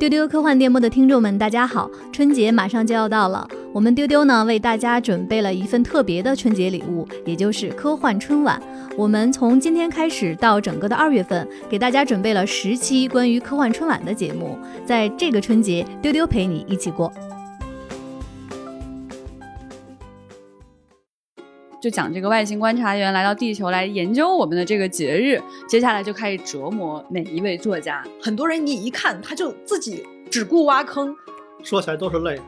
[0.00, 1.90] 丢丢科幻电波的听众们，大家好！
[2.10, 8.58] 春节马上就要到了，我们丢丢呢为大家准备了一份特别的春节礼物，也就是科幻春晚。
[8.96, 17.12] 我们从今天开始到整个的二月份，给大家准备了十期关于科幻春晚的节目，在这个春节，丢丢陪你一起过。
[21.80, 28.04] 就讲这个外星观察员来到地球来研究我们的这个节日，接下来就开始折磨每一位作家。
[28.20, 31.16] 很多人你一看他就自己只顾挖坑，
[31.62, 32.38] 说起来都是泪。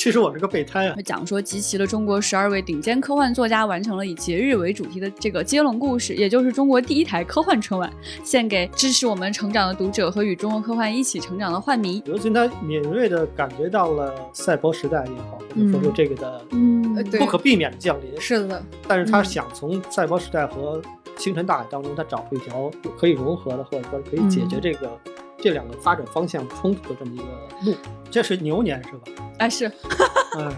[0.00, 0.96] 其实我是个备胎啊！
[1.04, 7.92] 讲说集齐了中国十二位顶尖科幻作家，完成了以节日为主题的这个接龙故事，也就是中国第一台科幻春晚，
[8.24, 12.02] 献给支持我们成长的读者和与中国科幻一起成长的幻迷。
[12.06, 18.18] 尤其他敏锐的感觉到了赛博时代也好，或者说是这个的嗯，不可避免的降临。
[18.18, 20.80] 是的，但是他想从赛博时代和
[21.18, 24.98] 星辰大海当中，他找出一条可以融合的，或者说可以解决这个。
[25.40, 27.24] 这两个发展方向冲突的这么一个
[27.70, 27.76] 路，
[28.10, 29.22] 这是牛年是吧？
[29.38, 29.66] 哎是，
[30.38, 30.48] 哎，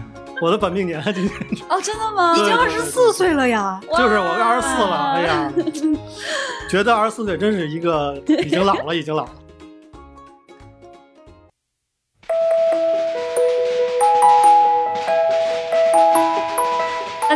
[0.41, 1.33] 我的本命年今年
[1.69, 2.33] 哦，真的吗？
[2.37, 5.53] 已经二十四岁了呀，就是我二十四了，哎呀，
[6.69, 9.31] 觉得二十四岁真是一个已经老了，已经老了。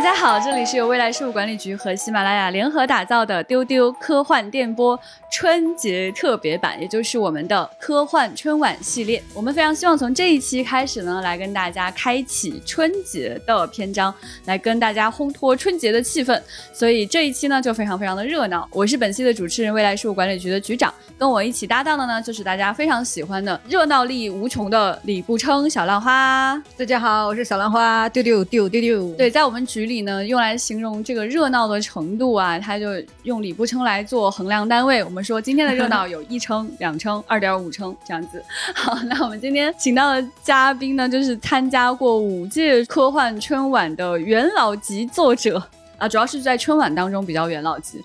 [0.08, 4.98] 家好，这里是由未来事务管理局和喜马拉雅联合打造的丢丢科幻电波
[5.30, 9.22] 春节特别版，也就是我们的科幻春晚系列。
[9.34, 14.12] 我们非常希望从这一期开始呢，来跟大家开启春节的篇章，
[14.46, 16.40] 来跟大家烘托春节的气氛。
[16.72, 18.66] 所以这一期呢，就非常非常的热闹。
[18.72, 26.60] 我是本期的主持人，未来事务管理局的局长，跟我一起搭档的呢，就是大家非常喜欢的热闹力无穷的李步称小浪花。
[26.78, 29.14] 大家好，我是小浪花，丢丢丢丢丢。
[29.14, 29.88] 对，在我们局。
[29.88, 32.86] 里呢，用来形容这个热闹的程度啊，他就
[33.22, 35.02] 用里布称来做衡量单位。
[35.02, 38.42] 我们说今天的热闹有一称、 两称、二点五称这样子。
[38.74, 45.62] 好，那我们今天请到的嘉宾呢，就是参加过五届科幻春晚的元老级作者
[45.98, 48.02] 啊，主要是在春晚当中比较元老级，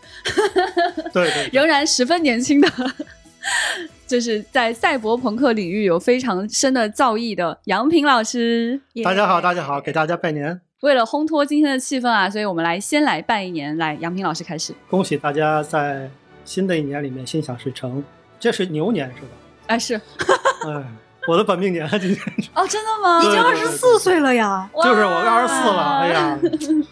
[1.14, 2.70] 对对， 仍然十分年轻的，
[4.08, 8.82] 就是在赛博朋克领域有非常深的造诣的杨平老师。
[9.04, 10.60] 大家好，大家好，给大家拜年。
[10.84, 13.78] 为了烘托今天的气氛啊，所以我们来先来拜一年。
[13.78, 14.76] 来，杨平老师开始。
[14.90, 16.12] 恭喜大家在
[16.44, 18.04] 新的一年里面心想事成。
[18.38, 19.28] 这是牛年是吧？
[19.68, 19.96] 哎是。
[20.68, 20.84] 哎，
[21.26, 22.20] 我的本命年今年。
[22.54, 23.24] 哦，真的吗？
[23.24, 24.70] 已经二十四岁了呀。
[24.76, 26.00] 就是我二十四了。
[26.00, 26.38] 哎呀，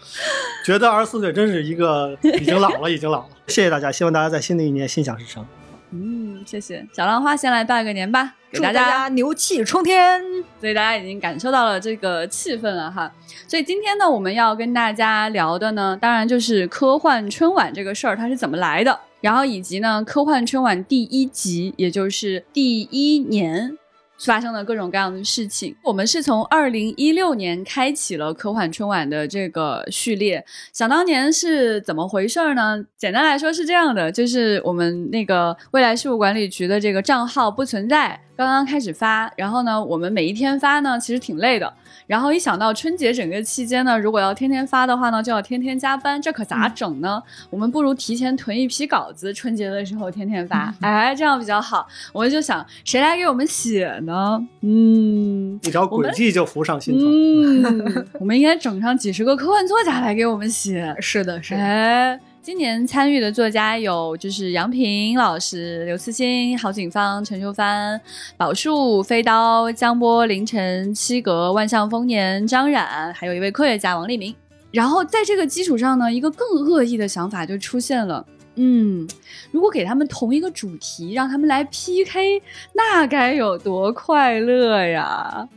[0.64, 3.28] 觉得二十四岁真是一个已经老了，已经老了。
[3.48, 5.46] 谢谢大家，希望大家在新的一年心想事成。
[5.92, 10.22] 嗯，谢谢小浪花，先来拜个年吧，给大家牛气冲天。
[10.58, 13.12] 所以大家已经感受到了这个气氛了哈。
[13.46, 23.76] 所以今天呢，我们要跟大家聊的呢，当然就是科幻春晚这个事儿它是怎么来的，然后以及呢，科幻春晚第一集，也就是第一年。
[24.24, 25.74] 发生了各种各样的事情。
[25.82, 30.44] 我们是从二零一六年开启了科幻春晚的这个序列。
[30.72, 32.84] 想当年是怎么回事儿呢？
[32.96, 39.32] 简单来说是这样的，就是我们那个未来事务管理局的这个账号不存在，刚刚开始发。
[39.36, 41.72] 然后呢，我们每一天发呢，其实挺累的。
[42.06, 47.22] 然后一想到春节整个期间呢，如果要天天发的话呢，就要天天加班，这可咋整呢？
[47.48, 51.86] 我们不如提前囤一批稿子，春节的时候天天发，哎，这样比较好。
[52.12, 54.44] 我们就想，谁来给我们写呢？
[54.62, 57.06] 嗯，一条轨迹就浮上心头。
[57.06, 60.94] 嗯， 我们应该整上几十个科幻作家来给我们写。
[61.00, 61.54] 是的，是。
[61.54, 62.20] 哎。
[62.42, 68.00] 今年参与的作家有，就是杨平老师、刘慈欣、郝景芳、陈秀帆、
[68.36, 74.34] 宝树、飞刀、江波、凌晨、七格、万象丰年、张冉，还有一位科学家王立明。
[74.72, 78.26] 然后在这个基础上呢，一个更恶意的想法就出现了。
[78.56, 79.06] 嗯，
[79.52, 82.42] 如果给他们同一个主题，让他们来 PK，
[82.74, 85.48] 那该有多快乐呀！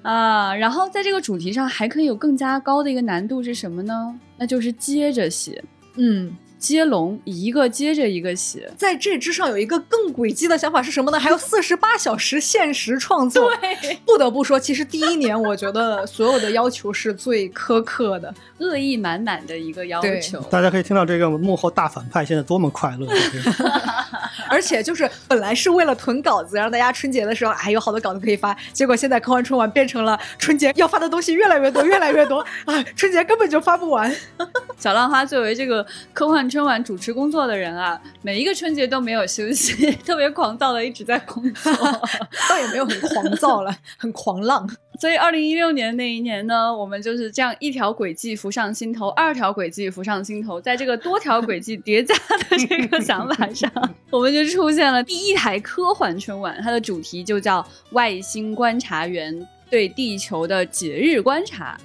[0.00, 4.18] 啊，然后在这个主题上还可以有更加高的一个难度是什么呢？
[4.38, 5.62] 那就是接着写。
[5.98, 11.20] 嗯，接龙一个接着一个写，在这之上有一个更诡计的想法是什么呢？
[11.20, 13.54] 还有四十八小时限时创作。
[13.60, 20.40] 对，不得不说，其实第一年我觉得所有的要求是最苛刻的，恶意满满的一个要求。
[20.50, 23.06] 大家可以听到这个幕后大反派现在多么快乐。
[24.50, 34.14] 而且就是本来是为了囤稿子，让大家春节的时候还有好多稿子可以发，结果现在科幻春晚变成了春节要发的东西越来越多，越来越多啊，春节根本就发不完。
[34.78, 41.70] 小浪花作为这个科幻春晚主持工作的人啊，每一个春节都没有休息， 特别狂躁的一直在工作。
[42.48, 44.66] 倒也没有很狂躁了，很狂浪。
[44.98, 53.70] 所以，二零一六年那一年呢，我们就是这样一条轨迹浮上心头，二条轨迹浮上心头，在这个多条轨迹叠加的这个想法上，
[54.08, 57.60] 我们就出现了第一台科幻春晚，它的主题就叫
[57.90, 61.76] 《外星观察员对地球的节日观察》。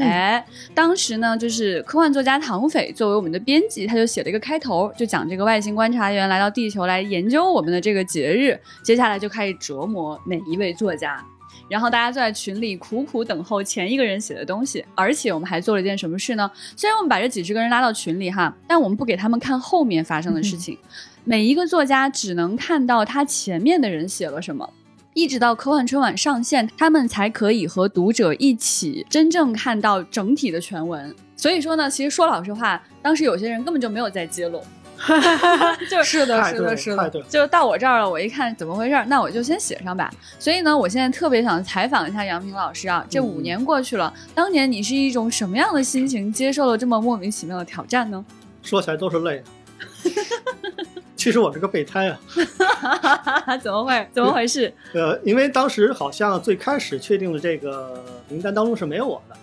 [0.00, 0.44] 哎，
[0.74, 11.22] 当时呢，就是科幻作家唐斐作为我们的编辑，他就写了一个开头，就讲这个外星观察员来到地球来研究我们的这个节日，接下来就开始折磨每一位作家。
[11.68, 16.50] 然后大家就在群里苦苦等候前一个人写的东西，而且我们还做了一件什么事呢？
[16.76, 20.76] 虽然我们把这几十个人拉到群里哈，但我们不给他们看后面发生的事情，
[21.24, 24.68] 每一个作家只能看到他前面的人写了什么。
[25.14, 31.14] 一直到科幻春晚上线，他们才可以和读者一起真正看到整体的全文。
[31.36, 34.62] 所以说呢，其实说老实话，当时有些人根本就没有在揭露，
[35.90, 37.10] 就是的，是的，是的。
[37.28, 40.10] 就到我这儿了，我一看怎么回事儿，那我就先写上吧。
[40.38, 48.24] 所以呢，我现在特别想采访一下杨平老师啊，这五年过去了，当年你是一种什么样的心情接受了这么莫名其妙的挑战呢？
[48.62, 49.44] 说起来都是泪啊。
[51.22, 52.18] 其实我是个备胎啊，
[53.62, 54.08] 怎么会？
[54.10, 54.74] 怎么回事？
[54.92, 59.36] 呃，因为当时好像最开始确定的这个名单当中是没有我的，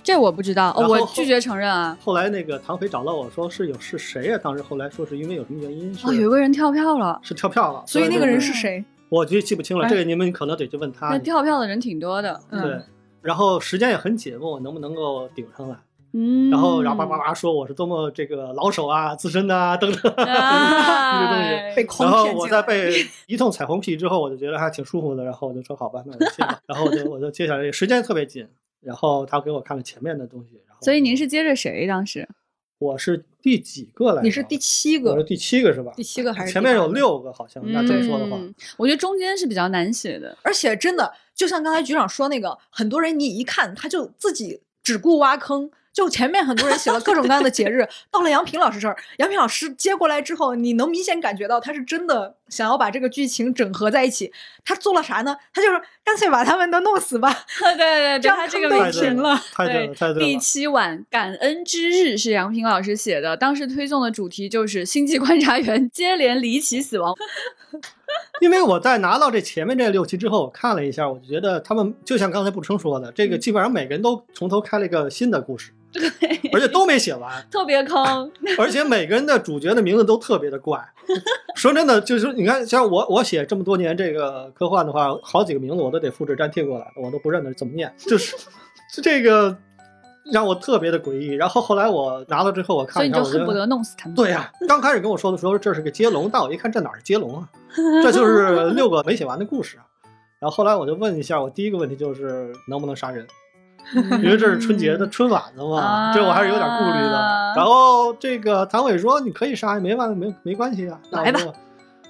[0.00, 1.98] 这我不知道，哦、我拒绝承认啊。
[2.04, 8.84] 后来那个唐飞找到我说是有是谁呀、当时后来说是因为有什么原因是、哦，有个人跳票了，是跳票了，所以那个人是谁？
[9.08, 11.18] 我就记不清了，哎这个你们可能得去问他那。
[11.18, 12.40] 跳票的人挺多的。
[12.50, 12.80] 嗯、对，
[13.22, 15.74] 然后时间也很紧，问我能不能够顶上来，
[16.12, 20.12] 嗯，然后然后叭叭叭说我是多么这个老手啊、资深的啊等等。
[20.14, 22.48] 哎这个东西被诓然后我。
[22.48, 26.58] 在被一通彩虹屁之后，我就觉得还挺舒服的，然后我就说好吧，那我就接吧。
[26.66, 28.48] 然后我就我就接下来，时间特别紧，
[28.80, 32.26] 然后他给我看了前面的东西，然后所以您是接着谁当时？
[32.78, 34.22] 我是第几个来着？
[34.22, 35.92] 你是第七个，我是第七个是吧？
[35.94, 36.88] 第七个还是前面有？
[36.88, 40.34] 六个，好像那这么说的话，嗯我觉得中间是比较难写的。
[40.42, 45.70] 而且真的，就像刚才局长说那个，很多人你一看他就自己只顾挖坑。
[45.98, 54.32] 就前面很多人写了各种各样的节日， 到了杨平老师这儿，杨平老师接过来之后，你能明显感觉到他是真的想要把这个剧情整合在一起。
[54.64, 55.36] 他做了啥呢？
[55.52, 59.42] 他就是干脆把他们都弄死吧， 对对对，这样他这个坑都名字平了。
[59.52, 60.38] 太对了，太对第。
[60.38, 67.12] 七晚感恩之日是杨平老师写的，当时推送的主题就是星际观察员接连离奇死亡。
[68.40, 76.02] 因为我在拿到这前面这六期之后，我看了一下，我就觉得他们就像刚才步称说的，这个基本上每个人都从头开了一个新的故事， 对，
[76.52, 78.30] 而且都没写完， 特别坑。
[78.58, 80.78] 而且每个人的主角的名字都特别的怪。
[81.56, 88.36] 说真的，就是你看，像我我写这么多年这个科幻的话，好几个名字我都得复制粘贴过来，我都不认得怎么念，就是
[89.02, 89.56] 这个
[90.32, 91.28] 让我特别的诡异。
[91.28, 94.14] 然后后来我拿了之后，我看一看，所以你就恨不得弄死他们。
[94.14, 97.48] 对呀、刚开始跟我说的时候，这是个接龙，但我一看这哪是接龙啊？
[98.02, 99.84] 这就是六个没写完的故事啊。
[100.40, 103.26] 然后后来我就问一下，我第一个问题就是能不能杀人，
[104.22, 107.54] 因为这是春节的春晚的嘛，啊这我还是有点顾虑的。
[107.56, 111.52] 然后这个唐伟说你可以杀，没完没没关系啊，那我来吧就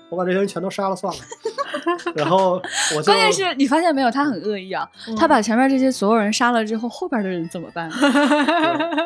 [0.09, 1.21] 我把这些人全都杀了算了。
[2.15, 2.61] 然后
[2.97, 4.89] 我关键是你发现没有，他很恶意啊！
[5.07, 7.91] 嗯他把前面这些所有人杀了之后，后边的人怎么办？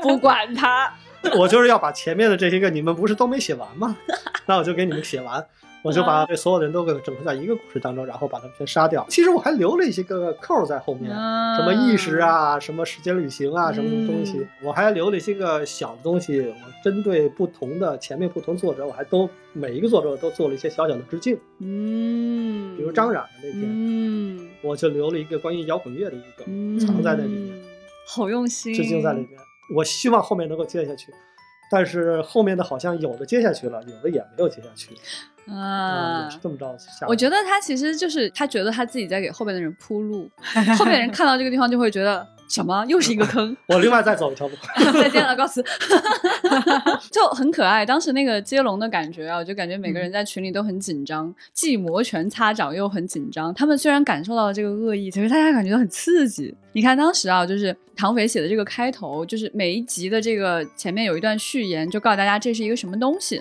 [0.03, 0.93] 不管他。
[1.39, 3.97] 我就是要把前面的这些个你们不是都没写完吗？
[4.47, 5.45] 那我就给你们写完，
[5.83, 9.05] 我就把这所有人都给整合在一个故事当中，然后把他们全杀掉。
[9.09, 16.41] 其实我还留了一些个扣在后面，嗯什么意识啊，什么时间旅行啊，什么什么东西，嗯我还留了一些个小的东西。
[16.41, 27.61] 我针对不同的前面不同作者，我还都每一个作者都做了一些小小的致敬，嗯，比如张冉的那篇，嗯，我就留了一个关于摇滚乐的一个嗯，藏在那里面。
[28.07, 29.31] 好用心，致敬在里面。
[29.75, 31.13] 我希望后面能够接下去，
[31.71, 34.91] 但是后面的好像有的接下去了，有的也没有接下去。
[35.49, 37.07] 啊这么着下。
[37.09, 40.31] 我觉得他其实就是他觉得他自己在给后边的人铺路，
[40.79, 44.55] 后面人看到这个地方就会觉得什么又是一个坑， 我另外再走一条路。
[44.93, 45.65] 再见了，告辞，
[47.11, 47.85] 就很可爱。
[47.85, 53.53] 当时那个接龙的感觉啊，我就感觉每个人在群里都很紧张，既摩拳擦掌又很紧张。
[53.55, 56.55] 他们虽然感受到了这个恶意，可是大家感觉到很刺激。
[56.75, 63.41] 你看当时啊，就是唐斐写的这个开头，就是每一集的这个前面有一段序言，就告诉大家这是一个什么东西。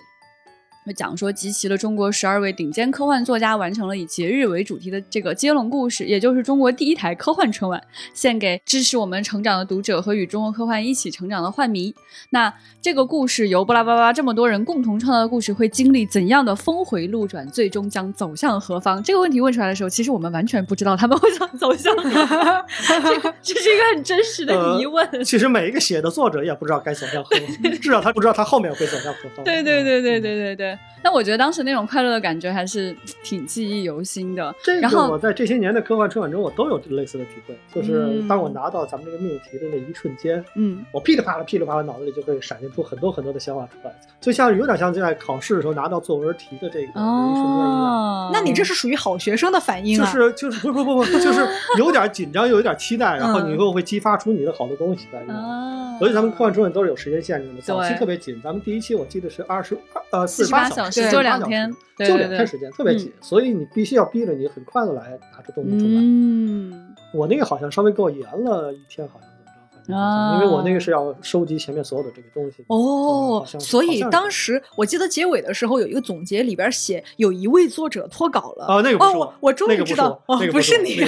[0.85, 7.79] 就讲说集齐了中国十二位顶尖科幻作家，完成了以节日为主题的这个接龙故事，也就是中国第一台科幻春晚，
[8.15, 11.93] 献给支持我们成长的读者和与中国科幻一起成长的幻迷。
[12.31, 19.03] 那这个故事由巴拉巴拉这么多人共同创造的故事，会经历怎样的峰回路转，最终将走向何方？
[19.03, 22.65] 这个问题问出来的时候，其实我们完全不知道他们会想走向何方，
[23.03, 25.23] 这个这是一个很真实的疑问。
[25.23, 29.45] 其实每一个写的作者也不知道该走向何方， 至少他不知道他后面会走向何方。
[29.45, 30.70] 对对对对对对对。
[31.03, 34.53] 那我觉得当时那种快乐的感觉还是挺记忆犹新的。
[34.63, 37.57] 这个我在这些年的科幻春晚中，我都有类似的体会。
[37.73, 48.29] 就是当我拿到咱们这个命题的那一瞬间，嗯，我噼里啪啦、噼里啪啦，脑子里就会闪现出很多很多的想法出来，就像有点像在考试的时候拿到作文题的这个一瞬间一样。
[48.31, 50.05] 那你这是属于好学生的反应啊？
[50.05, 51.47] 就是就是不不不不，就是
[51.77, 55.21] 有点紧张，又有点期待，然后你又会激发出你的好多东西来。
[55.33, 58.39] 啊，所以咱们科幻春晚都是有时间限制的，早期特别紧。
[58.43, 59.77] 咱们第一期我记得是二十
[60.11, 63.11] 呃四十八小时，就两天，就两天时间，特别紧。
[63.21, 66.01] 所以你必须要逼着你很快的来拿出东西出来。
[66.01, 72.63] 嗯，我那个好像稍微给我延了一天，好像怎么着，因为我那个是要收集前面所有的这个东西。
[72.67, 78.65] 哦，所以当时我记得结尾的时候有一个总结，里边写有一位作者脱稿了。
[78.67, 81.01] 哦，那个不是我，我终于知道，哦，不是你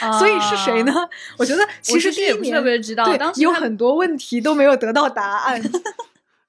[0.00, 0.18] 啊。
[0.18, 0.92] 所以是谁呢？
[1.38, 5.60] 我觉得其实第一年特别知道，对，有很多问题都没有得到答案。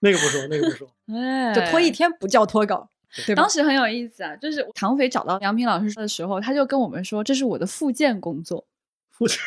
[0.03, 2.89] 那个不说，那个不说， 哎，就拖一天不叫脱稿。
[3.25, 8.65] 对，当时很有意思啊，就是唐斐找到杨平老师的时候，他就跟我们说，这是我的复健工作。
[9.15, 9.37] 复健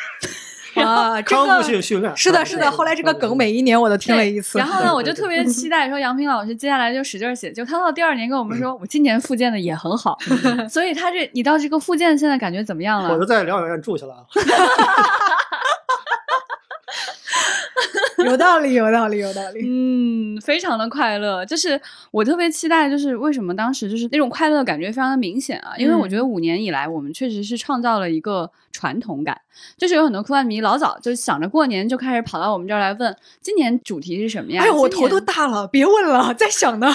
[0.83, 2.15] 啊，康复性训练。
[2.15, 2.71] 是的，是的。
[2.71, 4.57] 后来这个梗每一年我都听了一次。
[4.57, 10.17] 然后呢，我就特别 期待说杨平老师接下来就使劲写，就他到第二年跟我们说，我今年复健的也很好。
[10.69, 13.13] 所以他这，你到这个复健现在感觉怎么样了？
[13.13, 14.25] 我就在疗养院住下来了。
[18.25, 19.61] 有道理，有道理，有道理。
[19.65, 21.79] 嗯，非常的快乐，就是
[22.11, 25.73] 我特别期待，就是为什么当时就是那种快乐感觉非常的明显啊？
[25.77, 29.39] 因为我觉得五年以来，我们确实是创造了一个传统感，
[29.77, 34.63] 就是有很多科幻迷老早就想着过年就开始跑到我们这儿来问，今年主题是什么呀？
[34.63, 36.93] 哎呦，我头都大了，别问了，在想呢。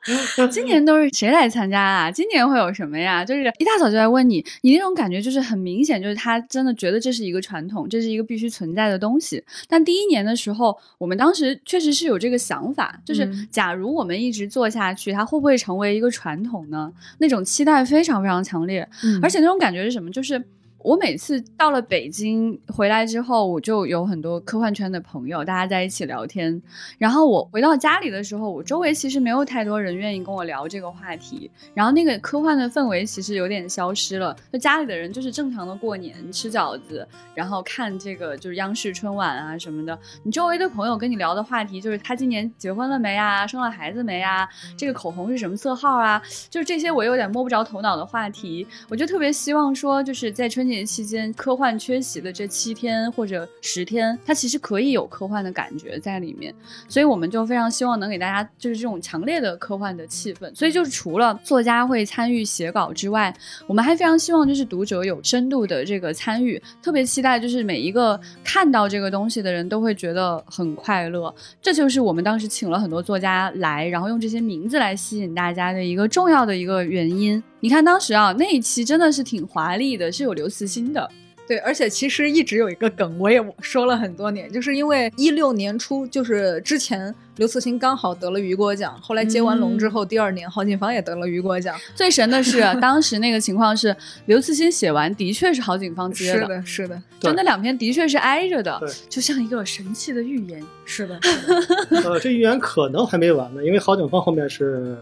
[0.50, 2.10] 今年都是谁来参加啊？
[2.10, 3.24] 今年会有什么呀？
[3.24, 9.42] 就是一大早就来问你，你那种感觉就是很明显，就是他真的觉得这是一个传统，这是一个必须存在的东西。
[9.66, 16.92] 但第一年的时候，我们当时确实是有这个想法，就是假如我们一直做下去，它会不会成为一个传统呢？
[17.18, 18.86] 那种期待非常非常强烈，
[19.22, 20.10] 而且那种感觉是什么？
[20.10, 20.42] 就是。
[20.84, 26.60] 我每次到了北京回来之后，我就有很多科幻圈的朋友，大家在一起聊天。
[26.98, 31.50] 然后我回到家里的时候，我周围其实没有太多人愿意跟我聊这个话题。
[31.72, 39.98] 然后那个科幻的氛围其实有点消失了，就家里的人就是正常的过年吃饺子，然后看这个就是央视春晚啊什么的。
[40.22, 48.66] 你周围的朋友跟你聊的话题就是他今年结婚了没啊，生了孩子没啊，这个口红是什么色号啊，就是这些我有点摸不着头脑的话题。
[48.90, 50.73] 我就特别希望说，就是在春节。
[50.74, 56.54] 年期间科幻缺席的这七天或者十天，它其实可以有科幻的感觉在里面，
[56.88, 60.52] 所以我们就非常希望能给大家就是这种强烈的科幻的气氛。
[60.54, 63.34] 所以就是除了作家会参与写稿之外，
[63.66, 71.32] 我们还非常希望就是读者有深度的这个参与，特别期待就是每一个看到这个东西的人都会觉得很快乐。
[71.62, 77.42] 这就是我们当时请了很多作家来，然后用这些名字来吸引大家的一个重要的一个原因。
[77.64, 81.10] 你看当时啊，那一期真的是挺华丽的，是有刘慈欣的。
[81.48, 91.74] 对，而且其实一直有一个梗，我也说了很多年，就是因为一六年初，就是之前刘慈欣刚好得了雨果奖，后来接完龙之后，第二年郝景芳也得了雨果奖。
[91.94, 98.78] 最神的是，当时那个情况是刘慈欣写完，的确是郝景芳接的，是的，是的，就那两篇的确是挨着的，
[99.08, 100.62] 就像一个神奇的预言。
[100.84, 101.18] 是的，
[102.04, 104.98] 呃，这预言可能还没完呢，因为郝景芳后面是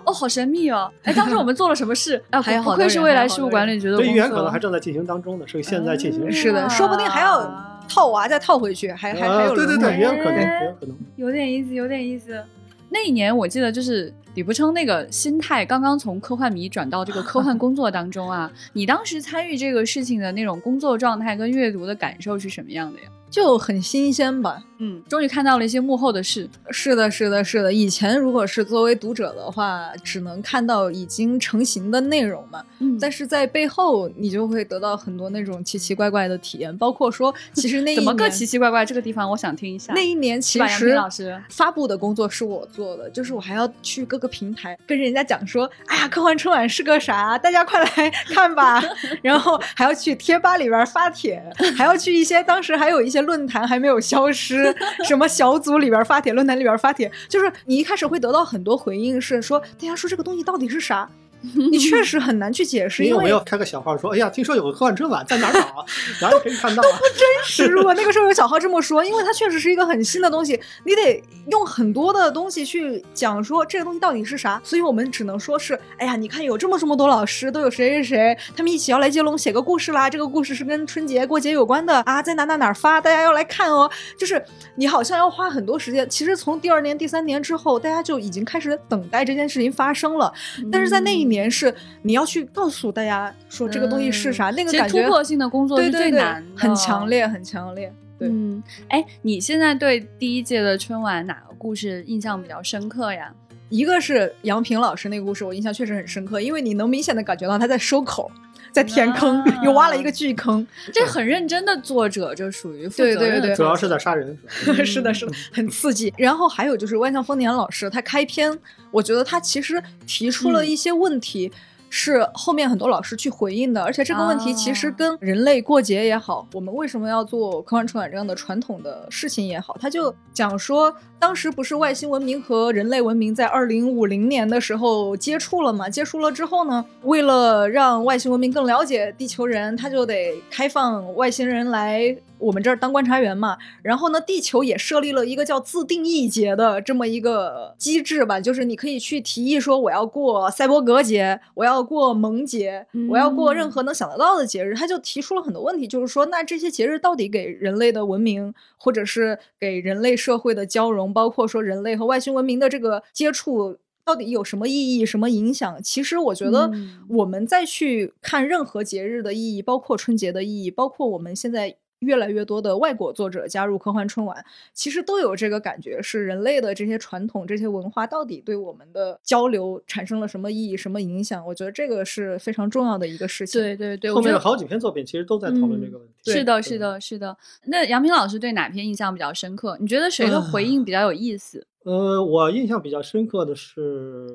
[0.04, 0.90] 哦，好神秘哦！
[1.04, 2.22] 哎，当时我们做了什么事？
[2.30, 3.96] 啊，不愧是未来事务管理局的。
[3.96, 6.30] 这预言可能还正在进行当中呢，是现在进行。
[6.30, 7.40] 是的，说不定还要
[7.88, 9.54] 套娃再套回去，还还还有。
[9.54, 10.96] 对对对，也有可能，也有可能。
[11.16, 12.42] 有点意思，有点意思。
[12.90, 23.06] 那一年我记得就是李不称那个心态刚刚从科幻迷转到这个科幻工作当中啊，你当时参与这个事情的那种工作状态跟阅读的感受是什么样的呀？
[23.32, 26.46] 就很新鲜吧，嗯，终于看到了一些幕后的事。
[26.70, 27.72] 是的，是的，是的。
[27.72, 38.84] 以前如果是作为读者的话，只能看到已经成型的内容嘛，嗯，但是在背后你就会得到很多那种奇奇怪怪的体验，包括说，其实那 怎么个奇奇怪怪？
[38.84, 39.94] 这个地方我想听一下。
[39.94, 47.38] 那一年其实老师发布的工作是我做的，就是我还要去各个平台跟人家讲说，哎呀，科幻春晚是个啥？
[47.38, 48.84] 大家快来看吧。
[49.22, 51.42] 然后还要去贴吧里边发帖，
[51.78, 53.21] 还要去一些当时还有一些。
[53.24, 54.74] 论坛还没有消失，
[55.04, 61.08] 什么小组里边发帖，论坛里边发帖，就是你一开始会得到很多回应，是说大家说这个东西到底是啥？
[61.70, 65.84] 你确实很难去解释，因为你有没有开个小号说，哎呀，听说有个科幻春晚在哪儿搞啊？
[66.20, 66.98] 然后可以看到啊。
[67.18, 67.66] 真实。
[67.66, 74.60] 如果那个时候有小号这么说，因为它确实是一个很新的东西，你得用很多的东西去讲说这个东西到底是啥。
[74.64, 80.08] 所以我们只能说是，哎呀，你看有这么这么多老师，都有谁谁谁，他们一起要来接龙写个故事啦。
[80.08, 83.90] 这个故事是跟春节过节有关的啊，在哪哪哪儿发，大家要来看哦。
[84.16, 84.42] 就是
[84.76, 86.08] 你好像要花很多时间。
[86.08, 90.32] 其实从第二年、第三年之后，大家就已经开始等待这件事情发生了。
[90.70, 96.20] 但是在那一年是你要去告诉大家说这个东西是啥，那个感觉突破性的工作是对对对
[96.56, 97.08] 很强。
[97.08, 97.92] 烈，很强烈。
[98.18, 103.32] 对，嗯，哎，你现在对第一届的春晚哪个故事印象比较深刻呀？
[103.68, 108.30] 一个是杨平老师那个故事，我印象确实很深刻，因为你能明显的感觉到他在收口，
[108.72, 110.66] 在填坑，啊又挖了一个巨坑。
[110.92, 116.12] 这很认真的作者，这属于负责任对对对的主要是在杀人， 是的，是的，很刺激。
[116.16, 118.58] 然后还有就是万象丰年老师，他开篇，
[118.90, 121.52] 我觉得他其实提出了一些问题。
[121.94, 130.90] 是后面很多老师去回应的，而且这个问题其实啊跟人类过节也好，我们为什么要做科幻春晚这样的传统的事情也好，他就讲说，
[131.22, 135.88] 当时不是外星文明和人类文明在二零五零年的时候接触了嘛？
[135.88, 143.56] 接触了之后呢，为了让外星文明更了解地球人，他就得开放外星人来我们这儿当观察员嘛。
[143.82, 154.74] 然后呢，地球也设立了一个叫自定义节的这么一个机制吧，就是你可以去提议说我要过赛博格节，我要过萌节，我要过任何能想得到的节日。
[154.74, 163.78] 他就提出了很多问题，就是说，那这些节日到底给人类的文明，或者是给人类社会的交融，包括说人类和外星文明的这个接触。
[164.04, 165.80] 到底有什么意义、什么影响？
[165.80, 181.44] 其实我觉得嗯，我们再去看任何节日的意义，包括春节的意义，包括我们现在越来越多的外国作者加入科幻春晚，其实都有这个感觉：是人类的这些传统、这些文化到底对我们的交流产生了什么意义、什么影响？
[181.46, 183.60] 我觉得这个是非常重要的一个事情。
[183.60, 186.30] 对对对，后面有好几篇作品其实都在讨论这个问题。
[186.30, 187.36] 是的，是的，是的。
[187.66, 189.76] 那杨平老师对哪篇印象比较深刻？
[189.80, 191.66] 你觉得谁的回应比较有意思？
[191.84, 194.28] 呃，我印象比较深刻的是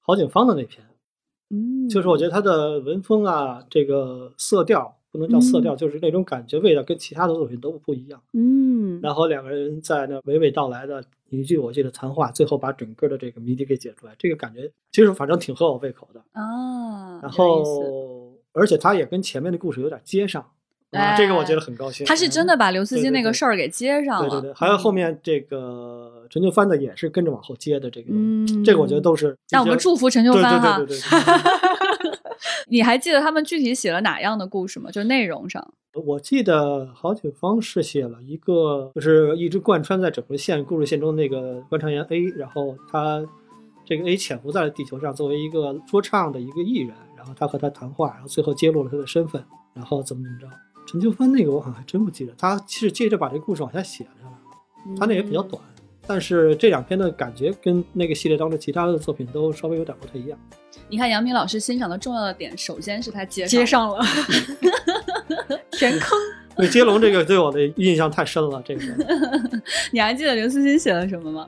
[0.00, 0.84] 郝景芳的那篇，
[1.50, 8.20] 嗯，就是我觉得他的文风啊，这个色调不能叫色调，就是那种感觉味道跟其他的作品都不一样。
[8.32, 16.20] 嗯，然后两个人在那娓娓道来的一句我记得谈话，最后把整个的这个谜底给解出来，这个感觉其实反正挺合我胃口的。
[16.32, 20.44] 啊，然后，而且他也跟前面的故事有点接上，
[21.16, 22.06] 这个我觉得很高兴。
[22.06, 24.28] 他是真的把刘慈欣那个事儿给接上了。
[24.28, 29.36] 对对对，还有后面这个陈旧帆的也是跟着往后接的这个，嗯这个我觉得都是。
[29.50, 31.57] 那我们祝福陈秀对帆哈对对对对
[32.68, 34.90] 你还记得他们具体写了哪样的故事吗？
[34.90, 35.72] 就内容上。
[36.06, 43.26] 我记得郝景芳是写了一个，就是一直贯穿在整个线故事线中那个观察员 A，然后他
[43.84, 49.42] 这个 A 潜伏在了地球上，作为一个说唱的一个艺人，然后他和他谈话，然后最后揭露了他的身份，
[49.74, 50.56] 然后怎么怎么着。
[50.86, 54.96] 陈秋帆那个我好像还真不记得，他是接着把这个故事往下写下来了。
[54.96, 55.60] 他那也比较短，
[56.08, 60.38] 但是这两篇的感觉跟那个系列当中其他的作品都稍微有点不太一样。
[60.88, 64.04] 你看杨明老师欣赏的重要的点，首先是他接接上上了，
[65.72, 66.18] 填坑。
[66.56, 68.60] 对接龙这个对我的印象太深了。
[68.64, 68.96] 这个了。
[69.92, 71.46] 你还记得刘慈欣写了什么吗？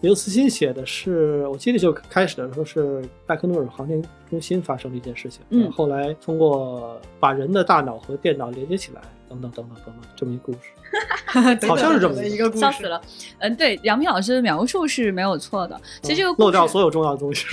[0.00, 10.58] 刘慈欣写的是，我记得就开始的时候是拜克诺尔航天中心发生的一件事情，嗯后后来通过把人的大脑和电脑连接起来，等等等等等等这么一故事。
[11.68, 13.00] 好像是这么一个故事，笑死了。
[13.38, 15.80] 嗯，对，杨幂老师的描述是没有错的。
[16.02, 17.44] 其实这个故事漏掉所有重要的东西。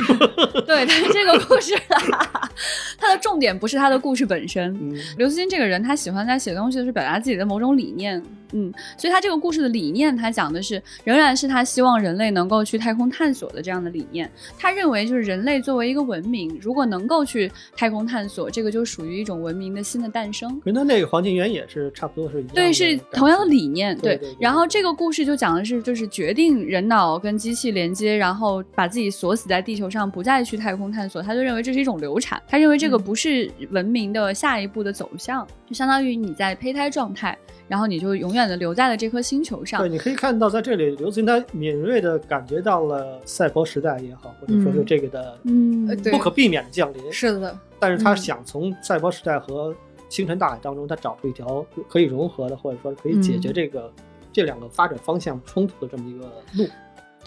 [0.66, 2.52] 对，但是这个故事啊，
[2.98, 4.74] 它的重点不是他的故事本身。
[4.82, 8.22] 嗯，刘慈欣这个人，他喜欢在写东西的时候表达自己的某种理念，
[8.54, 14.30] 嗯，所以他这个故事的理念，他讲的是仍然是他希望人类能够去太空探索的这样的理念。
[14.58, 20.60] 他认为，就是人类作为一个文明，如果能够去太空探索，这个就属于一种文明的新的诞生。
[20.64, 31.22] 跟他那个黄金园也是差不多是一样的对，是同样的理念，对对对然后这个故事就讲的是，就是决定人脑跟机器连接，然后把自己锁死在地球上，不再去太空探索。
[31.22, 39.90] 他就认为这是一种流产，他认为这个嗯不是文明的下一步的走向，就相当于你在胚胎状态，然后你就永远的留在了这颗星球上对，。
[39.90, 47.12] 你可以看到在这里，刘慈欣他敏锐的感觉到了赛博时代也好，或者说是嗯这个的嗯不可避免的降临。
[47.12, 49.76] 是的，但是他嗯想从赛博时代和
[50.08, 53.92] 星辰大海当中，他找出一条可以融合的，或者说可以解决嗯这个、
[54.32, 56.66] 这两个发展方向冲突的这么一个路。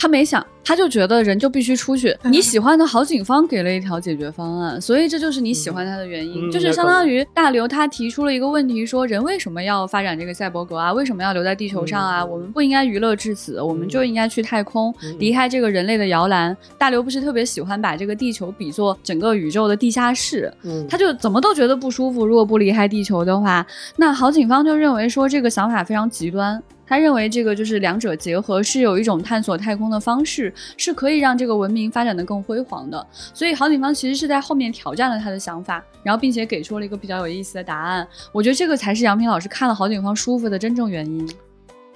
[0.00, 2.16] 他没想，他就觉得人就必须出去。
[2.22, 10.90] 你喜欢的郝警方给了一条解决方案，所以这就是你喜欢他的原因，嗯就是相当于大刘他提出了一个问题，说人为什么要发展这个赛博格啊？
[10.90, 12.22] 为什么要留在地球上啊？
[12.22, 16.56] 嗯我们不应该娱乐至此，我们就应该去太空，嗯离开这个人类的摇篮。
[16.78, 22.24] 大刘不是特别喜欢把这个地球比作整个宇宙的地下室，嗯，他就怎么都觉得不舒服。
[22.24, 26.62] 如果不离开地球的话，那郝警方就认为说这个想法非常极端。
[26.90, 33.06] 他认为这个就是两者结合，是有一种探索太空的方式，是可以让这个文明发展的更辉煌的。
[33.32, 38.04] 所以郝景芳其实是在后面挑战了他的想法，然后并且给出了一个比较有意思的答案。
[38.32, 41.30] 我觉得这个才是杨平老师看了郝景芳舒服的真正原因。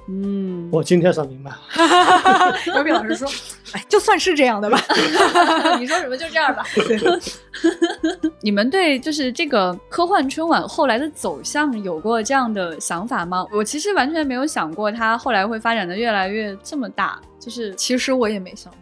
[0.06, 2.56] 嗯，我今天算明白了。
[2.76, 3.26] 姚斌老师说
[3.72, 4.78] ：“哎，就算是这样的吧。
[5.80, 6.62] 你说什么就这样吧。
[8.42, 13.46] 你们对就是这个科幻春晚后来的走向有过这样的想法吗？
[13.50, 18.78] 我其实完全没有想过它后来会发展的越来越这么大，就是”其实我也没想过，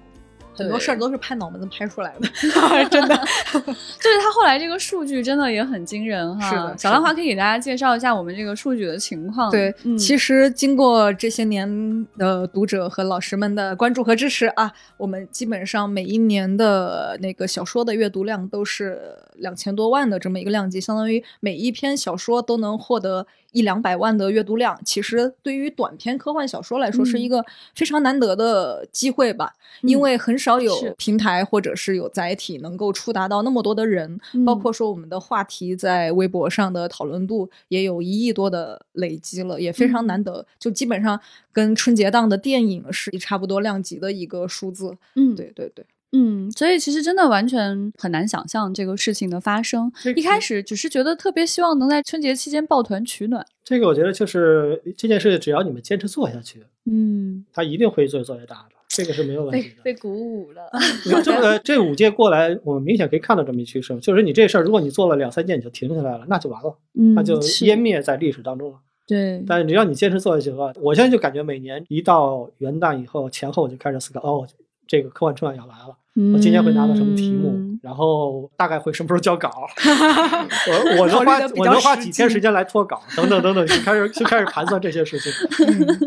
[0.54, 2.28] 很多事儿都是拍脑门子拍出来的，
[2.90, 3.16] 真的。
[3.54, 6.50] 就是他后来这个数据真的也很惊人哈。
[6.50, 9.50] 是的小兰花可以给大家介绍一下我们这个数据的情况。
[9.50, 24.78] 对，嗯、其实经过这些年的读者和老师们的关注和支持啊，我们基本上每一年的那个小说的阅读量都是两千多万的这么一个量级，相当于每一篇小说都能获得一两百万的阅读量。
[24.84, 41.20] 其实对于短篇科幻小说来说，是一个非常难得的机会吧，因为很少有平台或者是有载体能够触达到那么多的人，嗯包括说我们的话题在微博上的讨论度也有一亿多的累积了，也非常难得，就基本上
[41.52, 44.96] 跟春节档的电影是差不多量级的一个数字。
[45.14, 49.90] 嗯，对对对，嗯，所以其实真的完全很难想象这个事情的发生。
[50.14, 53.44] 一开始只是觉得特别希望能在春节期间抱团取暖。
[53.64, 59.83] 这个我觉得就是这件事，只要你们坚持做下去，嗯，它一定会越做越大的，这个是没有问题的。
[59.83, 60.62] 被鼓舞了。
[61.07, 68.79] 你看这个这五届过来，我们明显可以看到这么一趋势，就是你这事儿，如果你做了两三件你就停下来了，那就完了，嗯，那就湮灭在历史当中了。
[69.07, 74.46] 对，但是只要你坚持做下去的话，我现在就感觉每年一到元旦以后前后，我就开始思考，哦，
[74.92, 75.96] 这个科幻春晚要来了。
[76.35, 79.48] 我今年会拿到什么题目，嗯然后大概会什么时候交稿，
[80.68, 85.33] 我我能花我能花几天时间来脱稿，等等等等，就开始就开始盘算这些事情。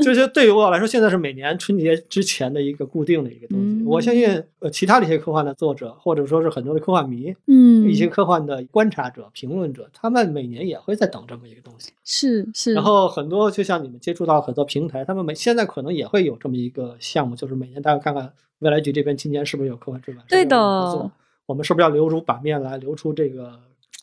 [0.04, 3.66] 这 些对于我来说，现在是每年春节之前的一个固定的一个东西。
[3.66, 11.92] 嗯我相信，呃，其他的一些科幻的作者，或者说是很多的科幻迷，嗯，一些科幻的观察者、评论者，他们每年也会在等这么一个东西。
[12.04, 18.32] 是是，然后很多就像你们接触到很多平台，他们每现在可能也会有这么一个项目，就是每年大家看看
[18.66, 20.50] 未来局这边今年是不是有科幻春晚，对的
[20.92, 21.12] 作，
[21.46, 23.60] 我们是不是要留出版面来，留出这个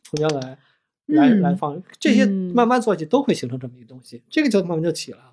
[0.08, 0.56] 空间来，
[1.06, 5.24] 来嗯来放这些，嗯慢慢做下去都会形成这么一个东西，这个就慢慢就起来了。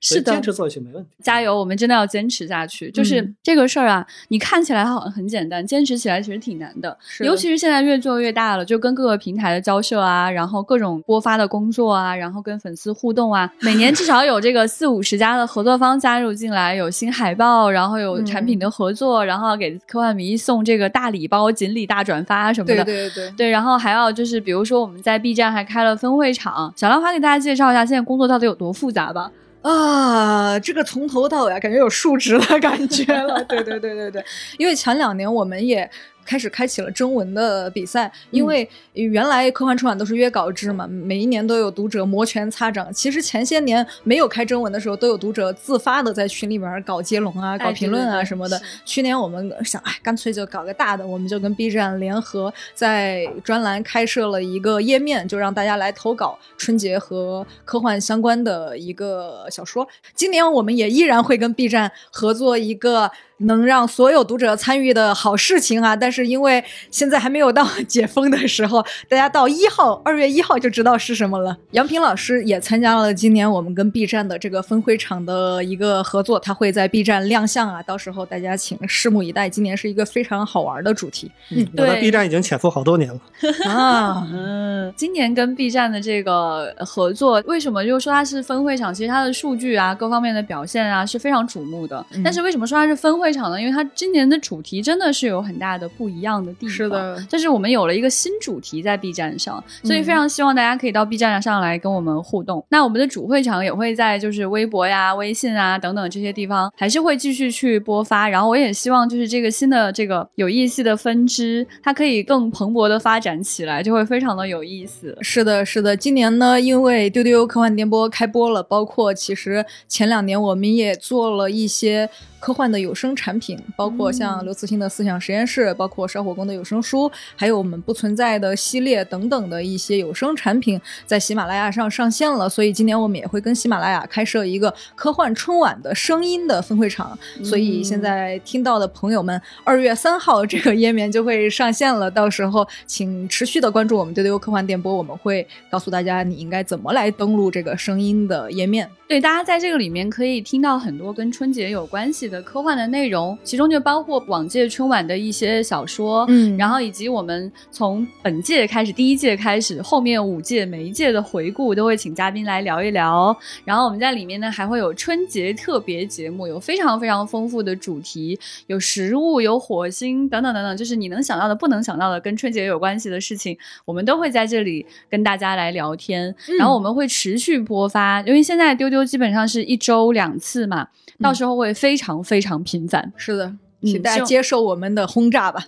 [0.00, 1.10] 是的坚持做下去没问题。
[1.22, 2.90] 加油，我们真的要坚持下去。
[2.90, 6.96] 就是嗯这个事儿啊，你看起来好像很简单，坚持起来其实挺难的。
[7.06, 22.84] 是的尤其是现在越做越大了，就跟各个平台的交涉啊，然后各种播发的工作啊，然后跟粉丝互动啊，每年至少有这个四五十家的合作方加入进来，有新海报，然后有产品的合作，然后给科幻迷送这个大礼包、锦鲤大转发什么的。
[22.84, 29.30] 对对对，对，然后还要就是，比如说我们在 B 站还开了分会场，小浪花给大家介绍一下现在工作到底有多复杂吧。
[29.64, 33.42] 啊，这个从头到尾啊，感觉有数值的感觉了。
[33.44, 34.24] 对对对对对，
[34.58, 35.90] 因为前两年我们也。
[36.24, 42.92] 开始开启了征文的比赛，因为原来科幻春晚都是约稿制嘛，每一年都有读者摩拳擦掌。
[42.92, 48.58] 其实前些年没有开征文的时候，都有读者自发的在群里面搞接龙啊、搞评论啊什么的。
[48.58, 59.86] 是去年我们想，哎，干脆就搞个大的，我们就跟 B 站联合在专栏开设了一个页面，就让大家来投稿春节和科幻相关的一个小说。
[60.14, 65.94] 今年我们也依然会跟 B 站合作一个能让所有读者参与的好事情啊！
[65.94, 71.56] 但是因为现在还没有到解封的时候， 大家到一号二月一号就知道是什么了。
[71.72, 79.48] 杨平老师也参加了今年我们跟 B 站的这个分会场的一个合作，他会在 B 站亮相啊，到时候大家请拭目以待。
[79.48, 83.20] 今年是一个非常好玩的主题嗯，我在对 B 站已经潜伏好多年了。
[83.70, 84.26] 啊。
[84.32, 88.94] 嗯，今年跟 B 站的这个合作，为什么就说它是分会场？
[88.94, 92.04] 其实它的数据啊，各方面的表现啊是非常瞩目的。
[92.12, 93.60] 嗯但是为什么说它是分会场呢？
[93.60, 96.74] 因为它今年的主题真的是有很大的不一样的地方。
[96.74, 102.64] 是的就是我们有了一个新主题在 B 站上，所以嗯非常希望大家可以到 B 站上来跟我们互动。
[102.70, 108.28] 那我们的主会场也会在就是微博呀、微信啊等等这些地方，还是会继续去播发。
[108.28, 115.16] 然后我也希望就是这个新的这个有意思的分支，它可以更蓬勃的发展起来，就会非常的有意思。
[115.20, 115.96] 是的，是的。
[115.96, 122.08] 今年呢，因为丢丢科幻电波开播了，包括其实前两年我们也做了一些
[122.40, 132.48] 科幻的有声声产品，包括像嗯刘慈欣的思想实验室，包括烧火工的有声书，还有我们不存在的系列等等的一些有声产品，在喜马拉雅上上线了。
[132.48, 137.16] 所以今年我们也会跟喜马拉雅开设一个科幻春晚的声音的分会场。
[137.44, 148.90] 所以现在听到的朋友们，二月三号这个页面就会上线了，到时候请持续的关注我们丢丢科幻电波，我们会告诉大家你应该怎么来登录这个声音的页面。
[149.06, 153.03] 对，大家在这个里面可以听到很多跟春节有关系的科幻的内容，
[153.42, 163.36] 其中就包括往届春晚的一些小说，嗯然后以及我们从本届开始，第一届开始，后面五届每一届的回顾都会请嘉宾来聊一聊。
[163.64, 176.34] 然后我们在里面呢还会有春节特别节目，有非常非常丰富的主题，有食物，有火星等等等等，就是你能想到的、不能想到的跟春节有关系的事情，我们都会在这里跟大家来聊天。
[176.58, 180.88] 然后我们会持续播发，因为现在丢丢基本上是一周两次嘛，
[181.20, 182.93] 到时候会非常非常频繁。
[183.16, 185.62] 是的，嗯请大家接受我们的轰炸吧。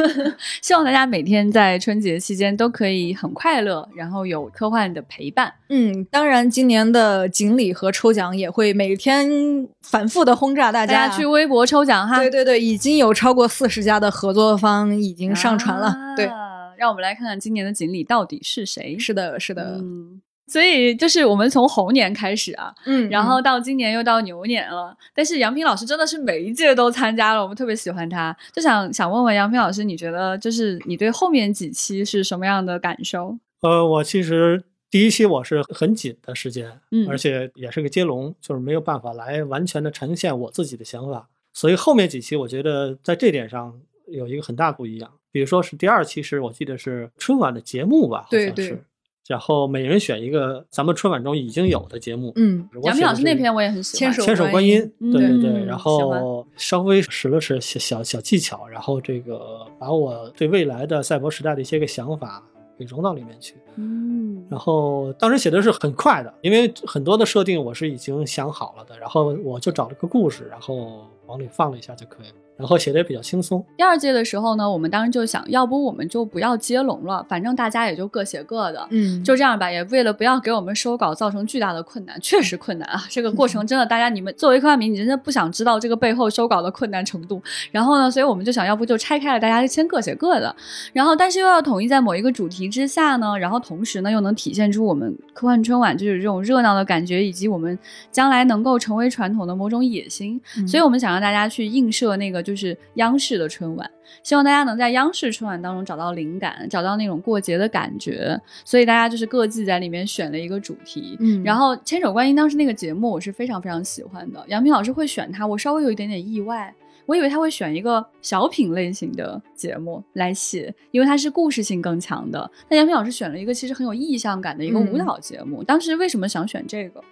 [0.60, 5.54] 希望大家每天在春节期间都可以很快乐，然后有科幻的陪伴。
[5.70, 10.92] 嗯，当然，今年的锦鲤和抽奖也会每天反复的轰炸大家。
[10.92, 15.96] 大家去微博抽奖哈，对对对，已经有超过四十家的合作方已经上传了。
[16.14, 18.98] 对，啊，让我们来看看今年的锦鲤到底是谁。
[18.98, 24.96] 是的，是的，嗯，所以就是我们从猴年开始啊，嗯然后到今年又到牛年了。
[25.14, 28.36] 但是杨平老师真的是每一届都参加了，我们特别喜欢他。
[28.52, 33.38] 就想想问问杨平老师，你觉得就是你对后面几期是什么样的感受？
[33.60, 45.10] 呃，我其实第一期我是很紧的时间，嗯而且也是个接龙，就是没有办法来完全的呈现我自己的想法，所以后面几期我觉得在这点上有一个很大不一样。
[45.30, 48.84] 比如说是第二期是我记得是春晚的节目吧，好对对像是，
[49.28, 52.32] 然后每人选一个咱们春晚中已经有的节目。
[52.36, 54.12] 嗯，我杨平老师那篇我也很喜欢。
[54.12, 62.42] 牵手千手观音，对对对，然后稍微使了使小小小技巧，然后这个把我对未来的赛博时代的一些个想法
[62.78, 63.54] 给融到里面去。
[63.76, 73.64] 嗯，然后当时写的是很快的，因为很多的设定我是已经想好了的，然后我就找了个故事，然后往里放了一下就可以了，然后写的也比较轻松。
[73.76, 78.86] 第二届的时候呢，我们当时就想，要不我们就不要接龙了，反正大家也就各写各的。
[78.90, 83.04] 嗯，就这样吧，也为了不要给我们收稿造成巨大的困难，确实困难啊！
[83.10, 87.42] 这个过程真的，大家你们作为科幻迷，你真的不想知道这个背后收稿的困难程度。
[87.70, 90.54] 然后呢，所以我们就想要不就拆开了，大家先各写各的。
[90.92, 97.78] 然后，但是又要统一在某一个主题之下呢，然后同时呢又能体现出我们科幻春晚就是这种热闹的感觉，以及我们
[98.10, 100.40] 将来能够成为传统的某种野心。
[100.58, 103.90] 嗯所以我们想让大家去映射那个就是央视的春晚，
[104.22, 108.40] 希望大家能在央视春晚当中找到灵感，找到那种过节的感觉。
[108.64, 111.16] 所以大家就是各自在里面选了一个主题。
[111.20, 116.74] 嗯然后千手观音当时那个节目我是非常非常喜欢的，杨平老师会选它，我稍微有一点点意外。
[117.04, 122.48] 我以为他会选一个小品类型的节目来写，因为它是故事性更强的。
[122.68, 125.64] 但杨平老师选了一个其实很有意象感的一个舞嗯蹈节目。
[125.64, 127.02] 当时为什么想选这个？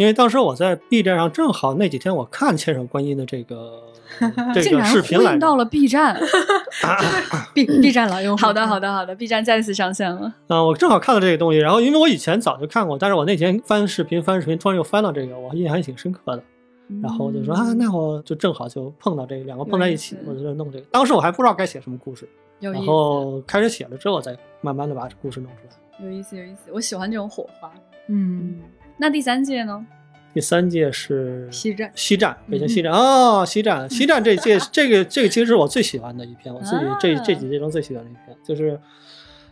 [0.00, 3.82] 因为当时我在 B 站上正好那几天我看千手观音的这个
[4.54, 6.18] 这个视频来到了 B 站。
[7.52, 8.40] B B 站老用户。
[8.40, 10.32] 好的，好的，好的，B 站再次上线了。
[10.48, 16.42] 啊、我正好看到这个东西，然后因为我以前早就看过，但是我那天翻视频翻视频，突然又翻到这个，我印象还挺深刻的。
[17.02, 20.86] 然后我就说啊，那我就正好就碰到这个两个碰在一起我就弄这个。
[20.90, 22.26] 当时我还不知道该写什么故事，
[22.58, 26.06] 然后开始写了之后，再慢慢的把这故事弄出来。
[26.06, 26.70] 有意思，有意思。
[26.72, 27.70] 我喜欢这种火花。
[28.08, 28.58] 嗯，
[29.00, 29.86] 那第三届呢？
[30.34, 38.78] 第三届是西站西站，北京西站哦，西站，西站这届这个这个其实是我最喜欢的一篇，我自己这啊这几届中最喜欢的一篇，就是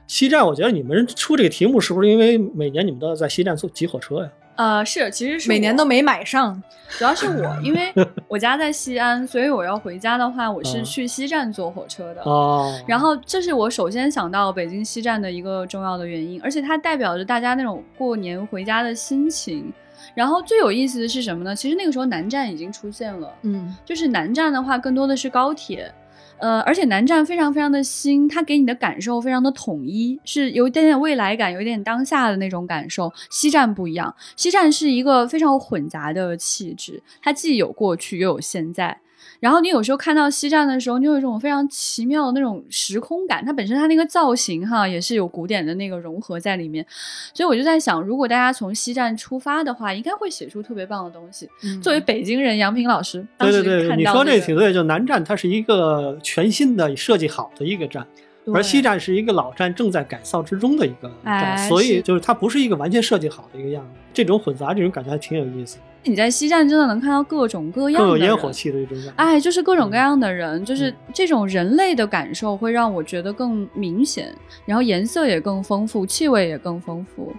[0.06, 0.46] 西站。
[0.46, 4.30] 我觉得你们出这个题目是不是因为每年你们都要在西站坐挤火车呀？
[4.58, 6.60] 呃，是，其实是每年都没买上。
[6.98, 7.92] 主要是我，因为
[8.26, 12.22] 我家在西安，所以我要回家的话，我是嗯去西站坐火车的。
[12.22, 19.72] 哦，然后这是我首先想到北京西站的一个重要的原因，而且它代表着大家那种过年回家的心情。
[20.14, 21.54] 然后最有意思的是什么呢？
[21.54, 25.92] 其实那个时候南站已经出现了，嗯就是南站的话更多的是高铁，
[26.40, 33.12] 呃，而且南站非常非常的新，它给你的感受非常的统一，是有一点点未来感，有一点当下的那种感受。
[33.30, 39.00] 西站不一样，西站是一个非常混杂的气质，它既有过去又有现在。
[39.40, 43.44] 然后你有时候看到西站的时候，你有一种非常奇妙的那种时空感。
[43.44, 46.84] 它本身它那个造型哈，也是有古典的那个融合在里面。
[47.32, 51.48] 所以我就在想，如果大家从西站出发的话，应该会写出特别棒的东西。
[51.62, 58.04] 嗯作为北京人，杨平老师，当时对对对，你说这个挺对，就南站它是一个全新的设计好的一个站，
[58.52, 63.90] 而西站是一个老站正在改造之中的一个站，哎所以就是它不是一个完全设计好的一个样子。
[64.12, 65.78] 这种混杂，这种感觉还挺有意思。
[66.08, 69.12] 你在西站真的能看到各种各样的人更有烟火气的一种感觉。
[69.16, 77.32] 哎，就是各种各样的人，就是嗯这种人类的感受会让我觉得更明显，然后颜色也更丰富，气味也更丰富。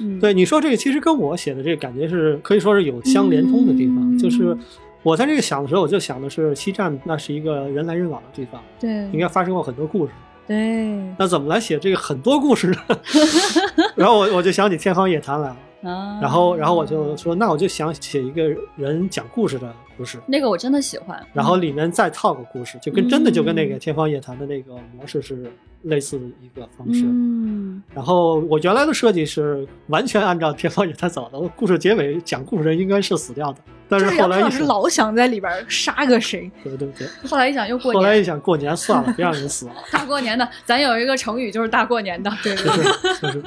[0.00, 3.96] 嗯，对你说这个，其实跟我写的这个感觉是可以说是有相连通的地方。
[3.98, 4.56] 嗯就是
[5.02, 10.12] 我在这个想的时候，我就想的是西站那是一个人来人往的地方，对应该发生过很多故事。
[10.46, 10.88] 对。
[11.18, 12.76] 那怎么来写这个很多故事呢？
[13.96, 18.42] 然后我我就想起《天方夜谭》来了，啊，然后然后我就说，那我就想写一个
[18.76, 20.18] 人讲故事的故事。
[20.26, 25.50] 那个我真的喜欢，然后里面再套个故事，就跟真的就跟那个嗯《天方夜谭》的那个模式是
[25.84, 27.04] 类似的一个方式。
[27.04, 43.42] 嗯，然后我原来的设计是完全按照《天方夜谭》走的，我故事结尾讲故事人应该是死掉的，但是后来一想，老想在里边杀个谁，对对对，后来一想又过年，后来一想过年算了，别让人死了，大过年的，咱有一个成语就是大过年的， 对对对就是。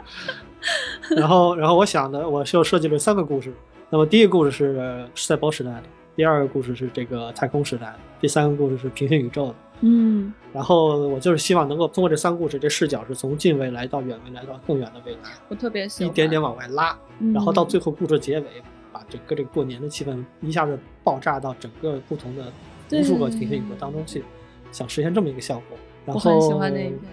[1.16, 3.54] 然后然后我想的，我就设计了三个故事。
[3.90, 5.84] 那么第一个故事是赛博时代的，
[6.16, 9.56] 第二个故事是这个太空时代的，第三个故事是平行宇宙的。
[9.82, 10.34] 嗯。
[10.54, 16.12] 然后我就是希望能够通过这三个故事，这视角是从近未来到远未来到更远的未来，我特别喜欢。
[16.12, 17.34] 一点点往外拉，嗯。
[17.34, 18.46] 然后到最后故事结尾，
[18.92, 22.46] 把整个这个过年的气氛一下子爆炸到整个不同的
[22.92, 24.24] 无数个平行宇宙当中去，
[24.72, 25.78] 想实现这么一个效果。
[26.06, 27.08] 然后我很喜欢那一篇的，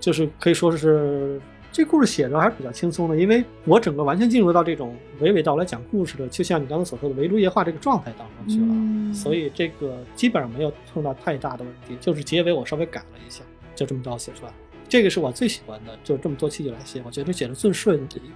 [0.00, 1.40] 就是可以说是
[1.78, 8.66] 这故事写的还是比较轻松的，因为我整个完全进入到这种娓娓道来讲故事的，就像你刚才所说的围炉夜话这个状态当中去了。
[8.68, 13.44] 嗯所以这个基本上没有碰到太大的问题，就是结尾我稍微改了一下，
[13.76, 14.52] 就这么着写出来。
[14.88, 18.34] 这个是我最喜欢的，就这么多期以来写，我觉得写的最顺的一个。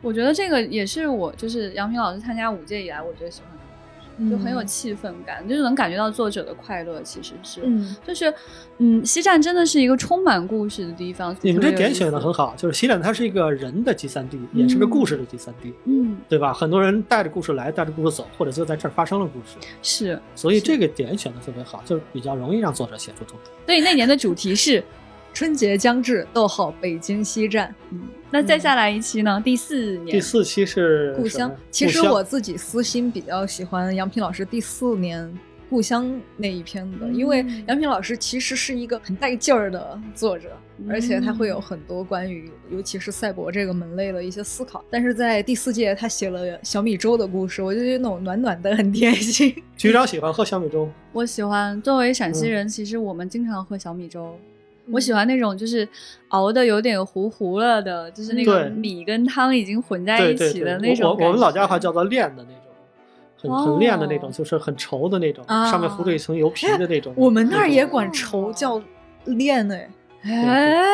[0.00, 3.55] 我觉得这个也是我就是杨平老师参加五届以来我最喜欢的。
[4.30, 8.32] 就很有气氛感，就是能感觉到作者的快乐，其实是，嗯，就是，
[8.78, 11.36] 嗯，西站真的是一个充满故事的地方。
[11.42, 16.52] 你们这点选的的很，好，就是西站它是一个人的集散地，也是个故事的集散地，嗯，对吧？
[16.52, 23.50] 很多人带着故事来，带着故事走，或者就在这儿发生了故事，是，所以这个点选的特别好，就比较容易让作者写出东西。
[23.66, 24.82] 所以那年的主题是，
[25.36, 29.38] 春节将至，逗号北京西站嗯，那再下来一期呢？
[29.44, 31.54] 第四年，第四期是故乡。
[31.70, 35.30] 其实我自己私心比较喜欢杨平老师第四年
[35.68, 44.82] 故乡那一篇的，因为嗯杨平老师其实是一个很带劲儿的作者，嗯而且他会有很多关于尤其是赛博这个门类的一些思考。
[44.90, 49.54] 但是在第四届，他写了小米粥的故事，我就觉得那种暖暖的很贴心。
[49.76, 51.78] 局长喜欢喝小米粥， 我喜欢。
[51.82, 54.34] 作为陕嗯西人，其实我们经常喝小米粥。
[54.90, 55.88] 我喜欢那种就是
[56.28, 62.52] 熬的有点糊糊了的，就是那个米跟汤已经混在一起的对，那种我我我们老家话叫做炼的那
[63.48, 64.32] 种，很很炼的那种，哦。
[64.32, 67.12] 就是很稠的那种，啊上面糊着一层油皮的那种。
[67.16, 67.86] 我们那儿也。
[67.86, 68.82] 管稠叫
[69.24, 69.76] 炼呢，
[70.22, 70.84] 哎，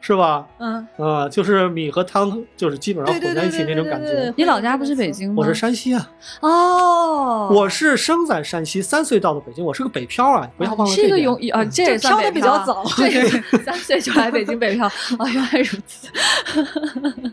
[0.00, 0.46] 是吧？
[0.58, 4.32] 嗯，啊、就是米和汤就是基本上混在一起那种感觉。
[4.36, 5.34] 你老家不是北京吗？
[5.38, 6.10] 我是山西啊，
[6.40, 11.18] 哦，我是生在山西，三岁到的北京，我是个北漂啊，不要忘了是一个。
[11.18, 12.84] 永啊，这也算北漂啊比较早。
[12.96, 13.28] 对，
[13.62, 14.86] 三岁就来北京北漂。
[14.86, 16.08] 啊， 原来如此。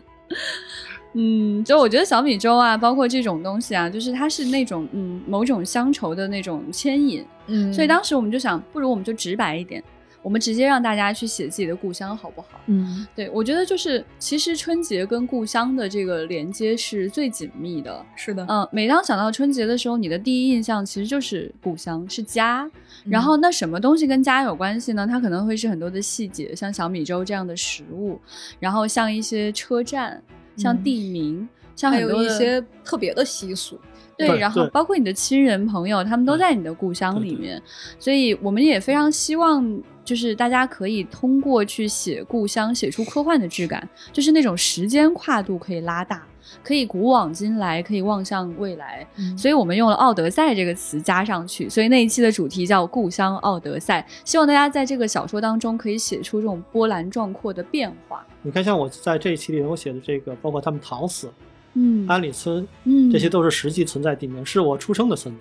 [1.14, 7.72] 嗯，就我觉得小米粥啊，包括这种东西啊，就是它是那种嗯某种乡愁的那种牵引，嗯。
[7.72, 9.82] 所以当时我们就想，不如我们就直白一点，
[10.28, 12.60] 我们直接让大家去写自己的故乡，好不好？
[12.66, 18.04] 嗯对我觉得就是，其实春节跟故乡的这个连接是最紧密的。
[18.14, 22.70] 是的，嗯，每当想到春节的时候，你的第一印象其实就是故乡，是家。
[23.06, 25.06] 嗯然后那什么东西跟家有关系呢？
[25.06, 28.20] 它可能会是很多的细节，像小米粥这样的食物，
[28.60, 30.22] 然后像一些车站，
[30.58, 33.80] 像嗯地名，像还有很多一些特别的习俗，
[34.18, 37.62] 对，然后包括你的亲人朋友，他们都在你的故乡里面，
[37.98, 39.64] 所以我们也非常希望，
[40.08, 46.26] 就是大家可以通过去写故乡，写出科幻的质感，就是那种时间跨度可以拉大，
[46.62, 49.06] 可以古往今来，可以望向未来。
[49.36, 58.26] 所以我们用了“奥德赛”这个词加上去，所以那一期的主题叫“故乡奥德赛”，希望大家在这个小说当中可以写出这种波澜壮阔的变化。
[58.40, 61.30] 你看，像我在这一期里面我写的这个，包括他们陶寺、
[61.74, 65.40] 嗯安里村，嗯，这些都是实际存在地名，是我出生的村子。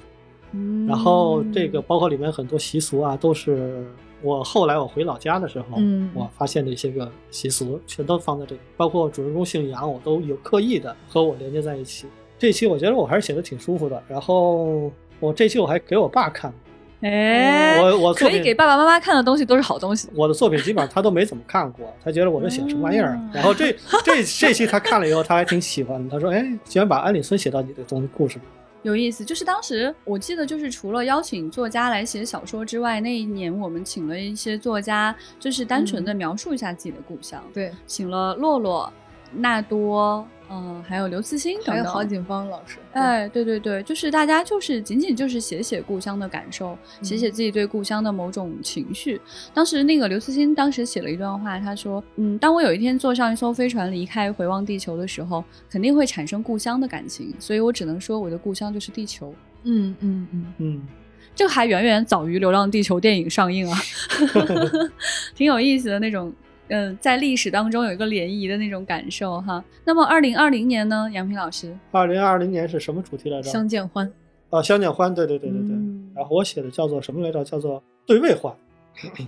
[0.52, 3.86] 嗯，然后这个包括里面很多习俗啊，都是
[4.22, 8.62] 我后来我回老家的时候，嗯我发现的一些个习俗，全都放在这里。
[8.76, 12.08] 包括主人公姓杨，我都有刻意的和我连接在一起。
[12.40, 14.02] 这期我觉得我还是写的挺舒服的。
[14.08, 16.54] 然后我这期我还给我爸看，
[17.02, 20.08] 哎，我我可以给爸爸妈妈看的东西都是好东西。
[20.16, 23.30] 我的作品基本上他都没怎么看过，他觉得我这写什么玩意儿哦。
[23.34, 23.72] 然后这
[24.04, 26.10] 这这期他看了以后，他还挺喜欢的。
[26.10, 28.42] 他说：“哎，居然把安里村写到你的东故事里。”
[28.88, 38.90] 有意思，就是当时我记得，就是除了邀请作家来写小说之外，那一年我们请了一些作家，就是单纯的描述一下自己的故乡，对，请了洛洛、
[39.34, 49.20] 纳多、嗯，还有刘慈欣等等，还有郝景芳老师，哎，对对对，就是大家就是仅仅就是写写故乡的感受，写嗯写自己对故乡的某种情绪。
[49.54, 59.34] 当时那个刘慈欣当时写了一段话，他说：“嗯，当我有一天坐上一艘飞船离开，回望地球的时候，肯定会产生故乡的感情，所以我只能说我的故乡就是地球。
[59.64, 60.88] 嗯嗯嗯，嗯，
[61.36, 63.78] 这个还远远早于《流浪地球》电影上映啊
[65.36, 66.34] 挺有意思的那种。”
[66.70, 69.64] 嗯，在历史当中有一个涟漪的那种感受哈。
[69.86, 73.50] 那么，二零二零年呢，杨平老师，二零二零年是什么主题来着？
[73.50, 74.12] 相见欢，
[74.50, 75.76] 啊，相见欢，对对对对对。
[75.76, 77.44] 嗯然后我写的叫做什么来着？
[77.44, 78.54] 叫做对位欢。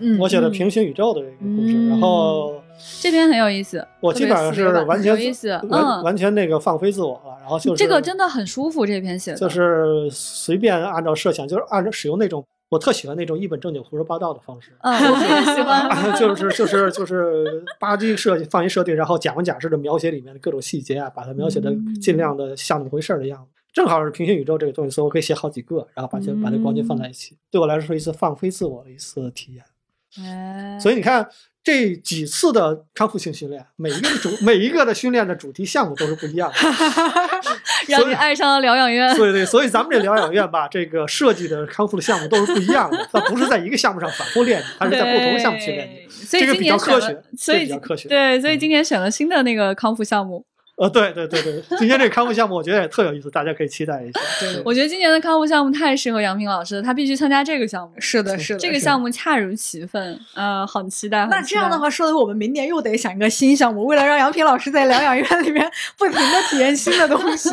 [0.01, 2.59] 嗯我写的嗯平行宇宙的这个故事，嗯然后
[2.99, 14.71] 这边很有意思，我基本上是完全有意思完嗯完全那个放飞自我了，然后就是这个真的很舒服，这篇写的就是随便按照设想，就是按照使用那种我特喜欢那种一本正经胡说八道的方式。
[14.79, 15.89] 啊， 我很喜欢。
[16.19, 23.51] 就是就是就是吧唧设计放一设定，然后假模假式的描写里面的各种细节啊，把它描写的嗯尽量的像那么回事儿的样子。
[23.71, 29.63] 正好是平行宇宙这个东西，所以我可以写好几个，然后把这把这光碟放在一起，对我来说是一次放飞自我的一次体验。
[30.25, 31.27] 哎，所以你看
[31.63, 36.57] 这几次的康复性训练，每一个的主每一个的训练的主题项目都是不一样的。
[37.87, 39.15] 让你爱上了疗养院。
[39.15, 46.09] 对对，所以咱们这疗养院吧，这个设计的康复的项目都是不一样的，它不是在一个项目上反复练你，它是在不同的项目去练你。
[46.09, 50.45] 所以这个比较科学所以比较科学对，所以嗯今年选了新的那个康复项目。
[50.79, 54.19] 呃，对对对对，今天这个康复项目我觉得也特有意思，大家可以期待一下。
[54.39, 57.93] 对我觉得今年的康复项目太适合杨平老师了，他必须参加这个项目。
[57.99, 61.25] 是的，是的，这个项目恰如其分，呃，很期待。
[61.29, 67.49] 那很期待这样的话，说的我们明年又得想一个新项目，为了让杨平老师在疗养院里面不停的体验新的东西。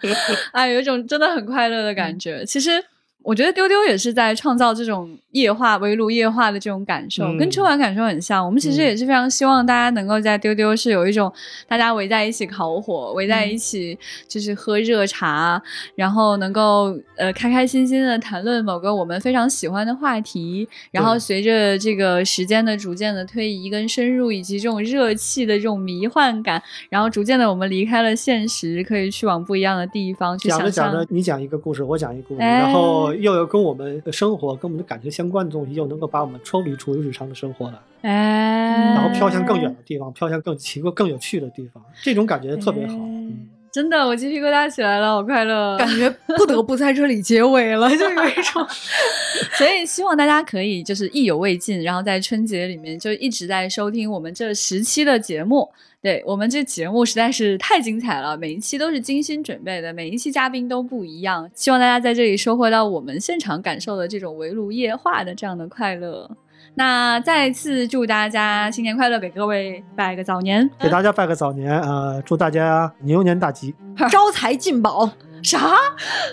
[0.52, 2.42] 哎，有一种真的很快乐的感觉。
[2.46, 2.82] 其实
[3.22, 8.44] 我觉得丢丢也是在创造这种夜话、围炉夜话的这种感受，嗯跟春晚感受很像。
[8.44, 11.32] 我们其实嗯也是非常希望大家能够在丢丢是有一种
[11.68, 15.62] 大家围在一起烤火，围在一起就是喝热茶，
[15.94, 30.70] 然后能够呃开开心心的谈论某个我们非常喜欢的话题，然后随着这个时间的逐渐的推移跟深入，以及这种热气的这种迷幻感，然后逐渐的我们离开了现实，可以去往不一样的地方去讲着。
[30.70, 42.94] 讲着，你讲一个故事，我讲一个故事，哎然后又有跟我们的生活、跟我们的感情相关的东西，又能够把我们抽离出日常的生活来，哎，然后飘向更远的地方，飘向更奇怪、更有趣的地方，这种感觉特别好。
[42.94, 45.78] 嗯真的，我鸡皮疙瘩起来了，好快乐。
[45.78, 48.66] 感觉不得不在这里结尾了， 就有一种
[49.56, 55.66] 所以希望大家可以就是意犹未尽，然后在春节里面就一直在收听我们这十期的节目。
[56.02, 61.48] 对我们这节目实在是太精彩了，每一期都是精心准备的，每一期嘉宾都不一样。
[61.54, 66.28] 希望大家在这里收获到我们现场感受的这种围炉夜话的这样的快乐。
[66.74, 70.68] 那再次祝大家新年快乐，给各位拜个早年。
[70.78, 73.74] 给大家拜个早年，呃，祝大家牛年大吉。
[74.10, 75.10] 招财进宝。
[75.42, 75.58] 啥？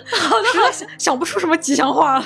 [0.06, 2.24] 实在想想不出什么吉祥话了。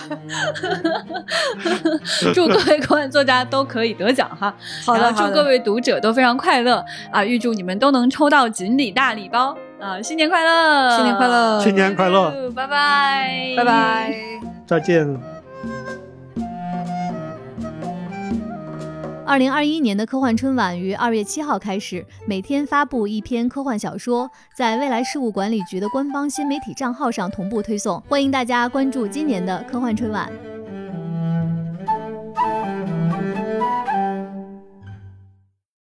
[2.34, 4.54] 祝各位科幻作家都可以得奖哈！
[4.84, 7.24] 好的祝各位读者都非常快乐啊！
[7.24, 10.00] 预祝你们都能抽到锦鲤大礼包啊！
[10.02, 10.94] 新年快乐！
[10.94, 12.50] 新年快乐新年快乐！
[12.50, 13.54] 拜拜！
[13.56, 14.14] 拜拜。
[14.66, 15.33] 再见。
[19.26, 27.98] 二零二一年的科幻春晚于二月七号开始，每天发布一篇科幻小说，在未来事务管理局的官方新媒体账号上同步推送。
[28.02, 30.30] 欢迎大家关注今年的科幻春晚。